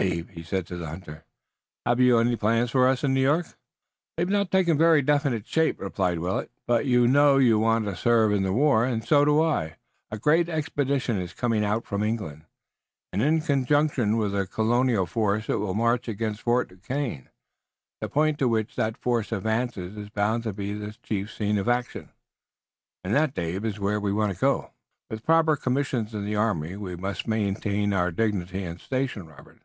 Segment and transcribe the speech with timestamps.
[0.00, 1.24] "Dave," he said to the hunter,
[1.84, 3.48] "have you any plans for us in New York?"
[4.16, 8.32] "They've not taken very definite shape," replied Willet, "but you know you want to serve
[8.32, 9.76] in the war, and so do I.
[10.10, 12.46] A great expedition is coming out from England,
[13.12, 17.28] and in conjunction with a Colonial force it will march against Fort Duquesne.
[18.00, 21.68] The point to which that force advances is bound to be the chief scene of
[21.68, 22.08] action."
[23.04, 24.70] "And that, Dave, is where we want to go."
[25.10, 26.74] "With proper commissions in the army.
[26.76, 29.58] We must maintain our dignity and station, Robert."